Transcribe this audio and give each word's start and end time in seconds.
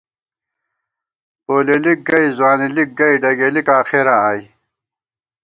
پولېلِک 1.45 1.99
گئی، 2.07 2.25
ځوانېلِک 2.37 2.89
گئی، 2.99 3.15
ڈگېلِک 3.23 3.67
آخېراں 3.79 4.19
آئی 4.29 4.41